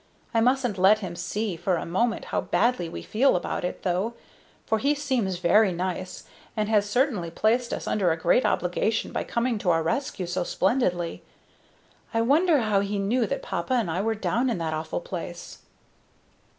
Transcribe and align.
I 0.33 0.41
mustn't 0.41 0.79
let 0.79 0.97
him 0.97 1.15
see 1.15 1.55
for 1.55 1.75
a 1.75 1.85
moment 1.85 2.25
how 2.33 2.41
badly 2.41 2.89
we 2.89 3.03
feel 3.03 3.35
about 3.35 3.63
it, 3.63 3.83
though, 3.83 4.15
for 4.65 4.79
he 4.79 4.95
seems 4.95 5.37
very 5.37 5.71
nice, 5.71 6.23
and 6.57 6.67
has 6.67 6.89
certainly 6.89 7.29
placed 7.29 7.71
us 7.71 7.85
under 7.85 8.09
a 8.11 8.17
great 8.17 8.43
obligation 8.43 9.11
by 9.11 9.23
coming 9.23 9.59
to 9.59 9.69
our 9.69 9.83
rescue 9.83 10.25
so 10.25 10.43
splendidly. 10.43 11.21
I 12.15 12.21
wonder 12.21 12.61
how 12.61 12.79
he 12.79 12.97
knew 12.97 13.27
that 13.27 13.43
papa 13.43 13.75
and 13.75 13.91
I 13.91 14.01
were 14.01 14.15
down 14.15 14.49
in 14.49 14.57
that 14.57 14.73
awful 14.73 15.01
place?" 15.01 15.59